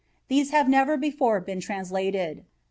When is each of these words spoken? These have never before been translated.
These 0.29 0.49
have 0.49 0.67
never 0.67 0.97
before 0.97 1.39
been 1.39 1.59
translated. 1.59 2.43